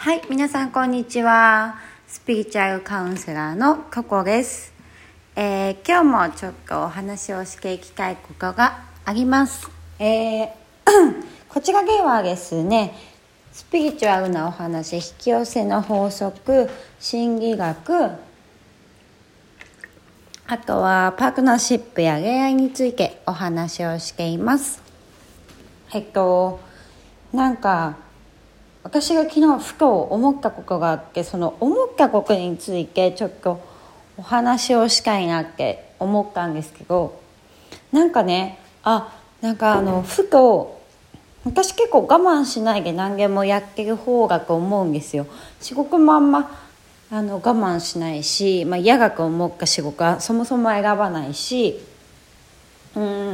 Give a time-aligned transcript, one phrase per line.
[0.00, 1.80] はい、皆さんこんにちは。
[2.06, 4.72] スピリチュアルカウンセラーのココです。
[5.34, 9.68] えー今日もちょっとお話をしていきたいことがあります。
[9.98, 10.48] えー
[11.50, 12.94] こちらではですね、
[13.50, 16.70] スピリチュアルなお話、引き寄せの法則、
[17.00, 18.12] 心理学、
[20.46, 24.80] あとはパートナーシップや恋愛についてお話をしています。
[25.92, 26.60] えっと、
[27.32, 27.96] なんか、
[28.82, 33.60] 私が昨日ふと思ったことがあってその思ったことについてちょっと
[34.16, 37.20] お話をしたいなって思ったんですけど
[37.92, 40.78] なんかねあなんかあのふと
[41.44, 45.26] 私結構我慢しないで何でもやってる方だと思うんですよ。
[45.60, 46.50] 仕事もあんま
[47.10, 51.80] あの我慢しないし、まあ、嫌だと思った仕事はそもそも選ばないし
[52.94, 53.27] うん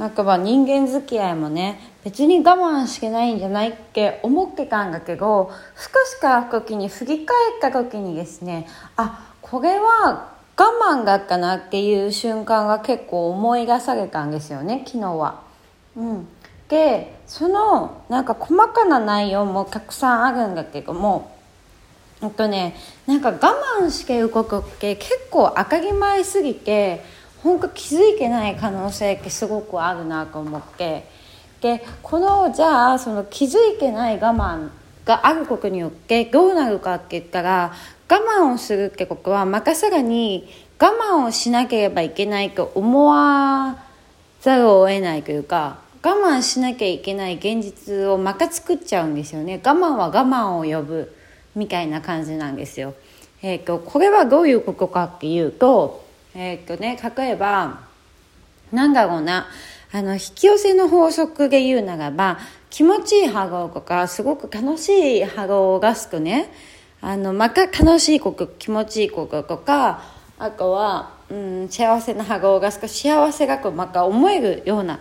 [0.00, 10.64] なんかまあ人間付き合いもね別に我慢してないんじゃないって思ってたんだけど少しから時に振り返った時にですねあこれは我
[10.96, 15.42] 慢だったなっていう瞬間が結構思い出されたんですよね昨日は。
[15.94, 16.28] うん、
[16.70, 21.36] でそのなんか細かな内容もたくさんあるんだけども
[22.22, 22.74] えっとね
[23.06, 27.04] なんか我慢してることって結構当たり前すぎて
[27.42, 31.08] 本当気づいてない可能性ってすごくあるなと思って
[31.60, 34.70] でこのじゃあその気づいてない我慢
[35.04, 37.72] があることによってどうなるかって言ったら
[38.08, 43.84] 我慢をするってことはまたさらに我慢をしなければいけないと思わ
[44.40, 51.14] ざるを得ないというか我慢しなきゃいけない現実をまた作っちゃうんですよね我慢は我慢を呼ぶ
[51.54, 52.94] みたいな感じなんですよ。
[53.42, 57.80] えー、とこれはどういうことかっていうと,、えーとね、例えば
[58.72, 59.46] なんだろうな。
[59.92, 62.38] あの引き寄せの法則で言うならば
[62.70, 64.88] 気持ちいい波動とかすごく楽し
[65.18, 66.52] い波動を出すとね。
[67.00, 70.02] あのまた楽しいこと気持ちいいこととか
[70.38, 75.00] あとは、うん、幸せな波動を出すと幸せがこうまた思えるような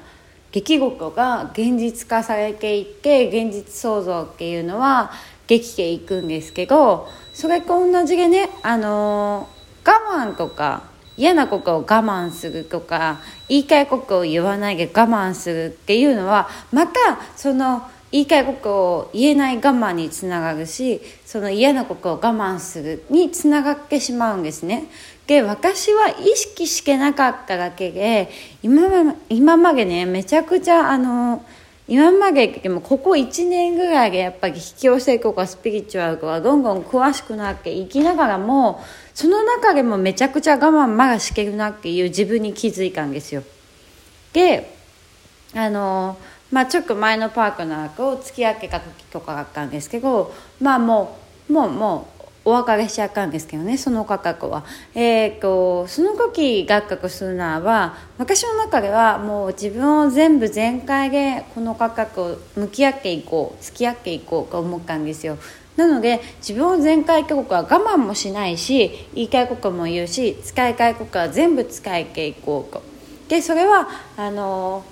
[0.53, 5.11] 出来事が現実化されていって現実創造っていうのは
[5.47, 9.49] できていくんですけどそれと同じでね、あの
[9.85, 10.83] 我慢とか
[11.19, 13.19] 嫌なことを我慢するとか
[13.49, 16.93] 言いたいことを言わないで我慢するっていうのはまた
[17.35, 24.85] その言いたいことを言えない我慢につながるしその嫌なことを我慢するにつながってしまうんですね。
[25.27, 28.31] で私は意識してなかっただけで
[28.63, 31.45] 今今までねめちゃくちゃあの
[31.89, 38.79] 今まででもここ1年ぐらいでやっぱり引き寄せとかスピリチュアルとかどんどん詳しくなっていきながらも
[39.15, 43.41] その中でもめちゃくちゃ我慢まだしてるなっていう自分に気づいたんですよ。
[44.33, 44.71] で
[45.55, 46.15] あの
[46.51, 51.17] まあちょっと前のパートナーと付き合ってた時とかだったんですけどまあも
[51.49, 54.63] うもうもうお別れしちゃったんですけどねその方とは。
[54.95, 65.37] えー、とその時学覚するならば私の中ではもう自分を全部全開でこの価格を向き合っていこう付き合っていこうと思ったんですよ。
[65.75, 72.81] なので自分を全開ってことは我慢もしないし言いたいことも言うし使いたいことは全部使いていこうと。
[73.29, 74.83] でそれはあの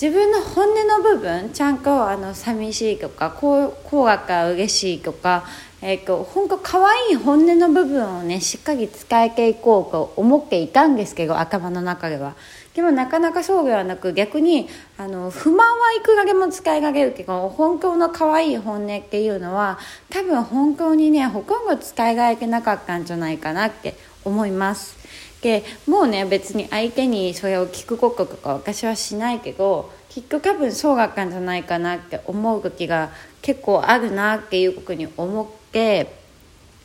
[0.00, 5.44] 自分の本音の部分ちゃんとあの寂しいとかこうこうだか嬉しいとか、
[5.82, 12.34] えー、と本当可愛い本音の部分をねしっかり使えていこうと思っていたんですけど頭の中では。
[12.74, 25.00] でもなかなかそうではなく逆にあの不満はいくらでも使いられるけど本当の可愛い本音っていうのは多分本当にねほとんど使いられてなかったんじゃないかなって思います。
[25.42, 33.10] でもうね別に相手にそれを聞くこととか私はしないけどきっと多分そうだったんじゃないかなって思う時が
[33.42, 36.12] 結構あるなっていうことに思って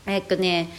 [0.05, 0.69] えっとね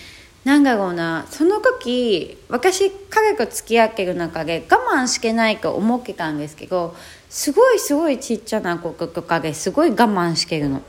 [0.46, 6.94] なんだろうなその時私彼と付き合ってる中で我慢してないと思ってたんですけど
[7.28, 10.82] すごいすごいちっちゃなことかですごい我慢してるの。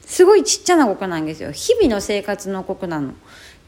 [0.00, 1.52] すごいちっちゃなことなんですよ。
[1.52, 3.14] 日々の生活のことなの。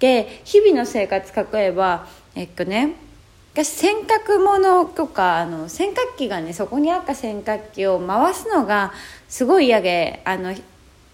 [0.00, 2.96] で日々の生活例えばえっとね
[3.52, 8.92] 私洗濯物とかあの洗濯機がねそこにあった洗濯機を回すのが
[9.28, 10.52] すごい嫌であの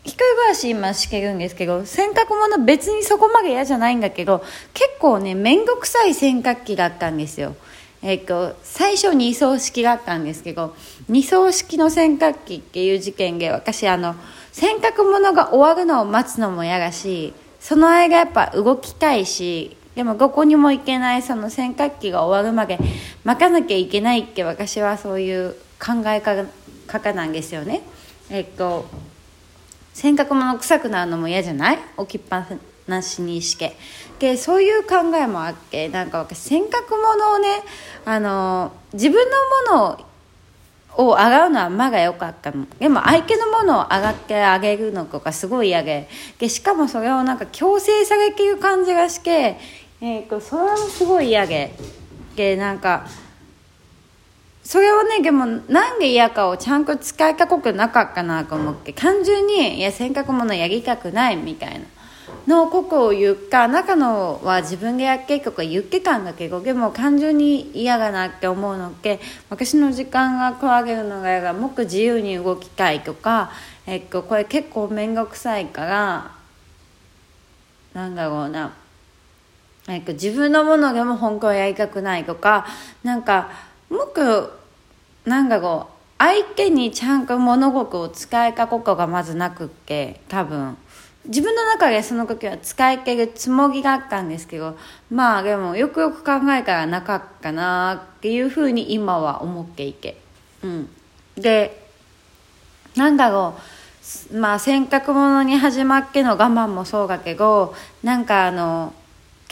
[0.04, 7.56] 一人暮らし今してるんですけど洗濯物別にそこまで嫌じゃないんだけど結構ね面倒くさい洗濯機だったんですよ
[8.02, 10.76] えっと最初二層式だったんですけど
[11.08, 14.14] 二層式の洗濯機っていう事件で私あの
[14.52, 22.78] 洗濯物が終わるのを待つのも嫌だしその間やっぱ動きたいしでもどこにも行けないその洗濯機が終わるまで
[23.24, 27.82] 待たなきゃいけないって私はそういう考え方なんですよね。
[28.30, 28.86] えっと
[29.94, 31.78] 洗濯物臭くなるのも嫌じゃない？
[31.96, 32.46] 置きっぱ
[32.86, 33.76] なしにして。
[34.18, 37.62] でそういう考えもあってなんか私洗濯物をね
[38.04, 39.26] あの自分
[39.70, 39.96] のも
[40.96, 42.66] のを洗うのはまが良かったの。
[42.78, 46.08] でも相手のものを洗ってあげるのとかすごい嫌で。
[46.38, 49.58] でしかもそれをなんか強制されてる感じがして、
[50.00, 51.74] えー、それもすごい嫌で。
[52.36, 53.06] でなんか
[54.64, 61.84] それをねでもなんで嫌かをちゃんと使いたことなかったなと思って単純にいや洗濯物やりたくないみたいな
[62.46, 69.20] のことを言うか中のは自分がやっけとか言ってたんだけどでも単純に嫌だなって思うのって
[69.50, 73.50] 私の時間が加わるのがもっと自由に動きたいとか、
[73.86, 76.32] えっと、これ結構面倒くさいから
[77.94, 78.74] なんだろうな、
[79.88, 82.66] えっと、自分のものでも本当はやりたくないとか
[83.02, 84.58] なんかもっと
[85.24, 90.76] なんだろう相手にちゃんと物事を使いたことがまずなくって多分。
[91.26, 94.76] 自分の中でその時は使い切るつもりがあったんですけど
[95.10, 100.20] まあでもよくよく考えたらなかったなっていうふうに今は思っていて。
[100.62, 100.90] うん。
[101.36, 101.82] で
[102.96, 103.54] なんだろ
[104.32, 104.36] う。
[104.36, 108.92] まあ洗濯物に始まっての我慢もそうだけどなんかあの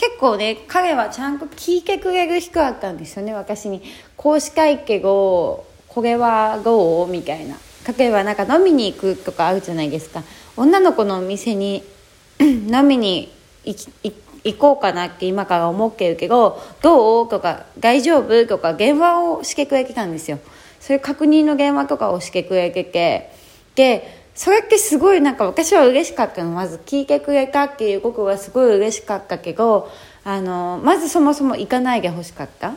[0.03, 3.81] 結構ね彼はちゃんと聞いてくれる人だったんですよね私に。
[4.17, 7.07] 公式会計をこれはどう？
[7.07, 7.55] みたいな。
[7.97, 10.21] 例えばなんか飲みに行くとかあるじゃないですか。
[10.57, 11.83] 女の子のお店に
[12.41, 13.31] 飲みに
[13.63, 20.39] 行こうかなって今から思ってるけど「どう?」とか「大丈夫?」とか電話をしてくれてたんですよ。
[20.81, 23.31] そういう確認の電話とかをしてくれてて。
[23.75, 26.51] でそれってすごいなんか私は嬉しかったの。
[26.51, 29.91] まず聞いてくれたっていうことがすごい嬉しかったけど
[30.23, 32.73] あのまずそもそも行かないでほしかった。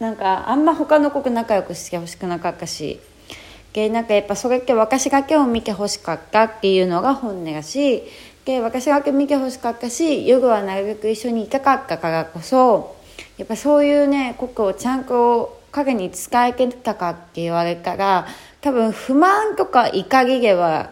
[0.00, 3.00] なんかあんま他の子と仲良くしてほしくなかったし。
[3.72, 8.02] でなんかやっぱそれって私が今日見てほしかったっていうのが本音だし。
[8.44, 12.96] で私が今日見てほしかったし夜はなるべく一緒にいたかったからこそ
[13.38, 18.26] やっぱそういうねことをちゃんと影に伝えてたかって言われたら
[18.62, 20.90] 多分不満とか怒りでは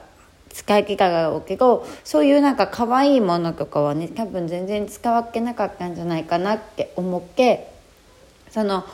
[0.53, 7.73] 使い切ただろうけどそういうなんか可愛いものとかはね多分全然使わってなかったんじゃないかなって思って
[8.51, 8.85] その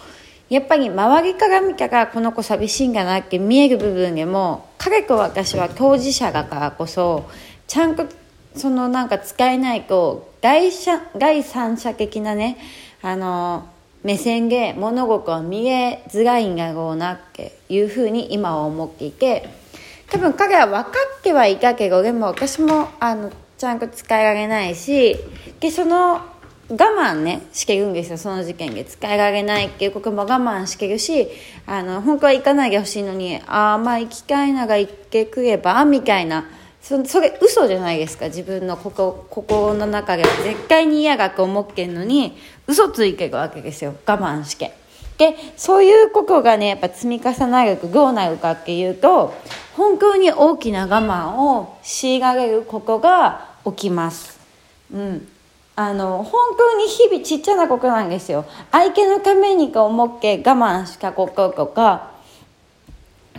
[0.49, 7.29] やっぱり周りから見たらこの子寂しいんだなって見える部分でも彼と私は当事者だからこそ
[7.67, 8.07] ちゃんと
[8.55, 10.71] そのなんか使えないと第
[11.19, 12.59] 第三者的なね
[13.03, 13.69] あの
[14.07, 19.49] 目線で物事は見えづらいんだろうなっていうふうに今は思っていて
[20.09, 25.17] 多分彼は分かってはいたけどでも私もあのちゃんと使えられないし
[25.59, 26.21] でその
[26.69, 28.85] 我慢ねしてるんですよその事件で。
[28.85, 31.27] 使いられないっていうことも我慢してるし
[31.67, 36.45] あの本当は行かないでほしいのにああまあ行きたいなら行ってくればみたいな
[36.87, 38.27] そそれ嘘じゃないですか。
[38.27, 42.39] 自分のここ心の中で絶対に嫌がと思ってんのに
[42.69, 43.97] 嘘ついてるわけですよ。
[44.07, 44.73] 我慢して。
[45.19, 49.35] でそういうことがねやっぱ積み重なるとどうなるかっていうと
[49.77, 54.39] 本当に大きな我慢を強いられることが起きます。
[54.95, 55.29] うん。
[55.75, 58.45] あの本当に日々ちっちゃなことなんですよ。
[58.71, 62.13] 相手のためにか思って我慢したこととか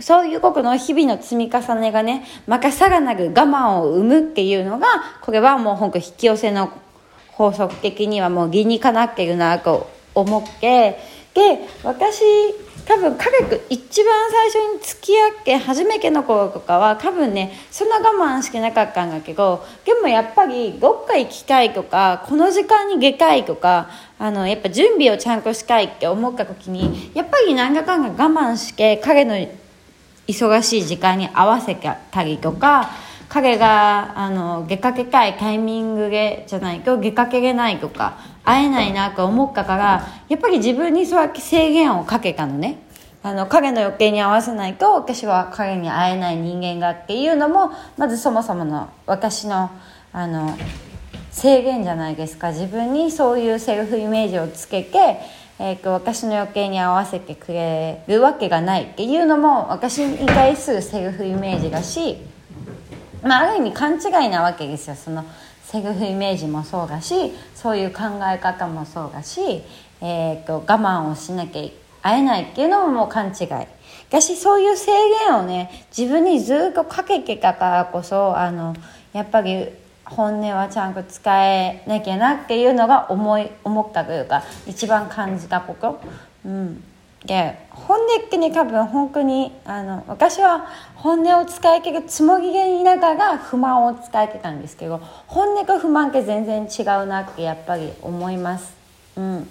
[0.00, 4.86] そういうことの日々の積み重ねがねまたさらなる我慢を生むっていうのが
[5.22, 6.72] これはもう本当引き寄せの
[7.28, 10.98] 法則的にはもう理にかなってるなと思って
[11.34, 12.22] で私
[12.88, 29.36] 多分彼と一番最初に付き合って初めての頃とかは多分ねそんな我慢してなかったんだけどでもやっぱりどっか行きたいとかこの時間に出たいとかあのやっぱ準備をちゃんとしたいって思った時にやっぱり何だかんだ我慢して彼の
[30.28, 32.90] 忙しい時間に合わせたりとか
[33.28, 42.82] 彼があの出かけたいタイミングでじゃないと出かけれないとか会えないなと思ったからやっぱり自分にそうやって制限をかけたのね。
[43.20, 49.72] あの彼の予定に合わせないと私は彼に会えない人間がっていうのもまずそもそもの私の
[50.12, 50.56] あの
[51.32, 52.50] 制限じゃないですか。
[52.50, 55.20] 自分にそういうセルフイメージをつけて、
[55.60, 62.18] えーと、私の予定に合わせてくれるわけがないっていうのも私に対するセルフイメージだし
[63.22, 64.96] まあ、ある意味勘違いなわけですよ。
[64.96, 65.24] その
[65.64, 69.62] セルフイメージもそうだしそういう考え方もそうだし、
[70.00, 73.48] えーと、我慢をしなきゃ会えないっていうのももう勘違い。
[74.10, 74.92] だしそういう制
[75.26, 78.74] 限をね自分にずっとかけてたからこそあの
[79.12, 79.68] やっぱり
[80.10, 86.00] 本音はちゃんと使えなきゃなっていうのが思い思ったというか一番感じたこと、
[86.44, 86.82] うん、
[87.24, 98.74] で本音っに多分本当にあの私は本音を使い切るつもりでいながら不満を使えてたんですけど本音と不満って全然違うなってやっぱり思います。
[99.16, 99.48] うん。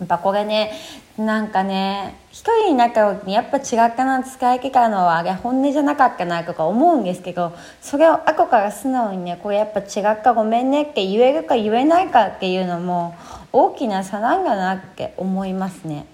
[0.00, 0.72] やっぱこれね
[1.16, 7.52] なんかね一人になった時にやっぱ違ったな使い切ったのはあれ本音じゃなかったなとか思うんですけど
[7.82, 13.16] それを後から素直にねこれやっぱ違ったごめんねって言えるか言えないかっていうのも
[13.52, 16.06] 大きな差なんだなって思いますね。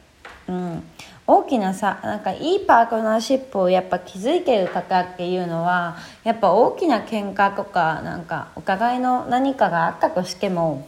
[0.49, 0.83] うん。
[1.26, 10.87] 大きなさなんかいいパートナーシップをやっぱ築いてる方っていうのはやっぱ大きな喧嘩とかなんかお互いの何かがあったとしても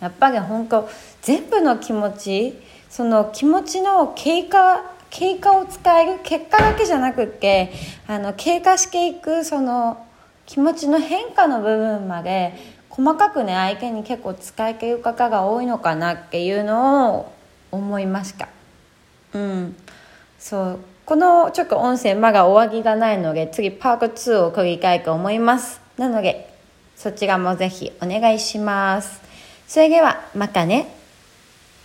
[0.00, 0.88] やっぱり本当
[1.22, 2.54] 全部の気持ち
[2.88, 7.72] その気持ちの経過経過を使える結果だけじゃなくって
[8.06, 10.06] あの経過していくその
[10.46, 12.54] 気持ちの変化の部分まで
[12.90, 17.32] 細かくね相手に結構使い切る方が多いのかなっていうのを
[17.70, 18.48] 思いました。
[19.34, 19.76] うん。
[20.38, 20.78] そう。
[21.04, 25.80] このちょっと音声まだ終わりがないので次パート2を繰り返と思います。
[25.96, 26.52] なので
[26.96, 29.27] そちらもぜひお願いします。
[29.68, 30.97] それではまたね。